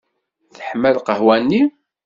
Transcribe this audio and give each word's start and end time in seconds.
Teḥma 0.55 0.89
lqahwa-nni? 0.95 1.63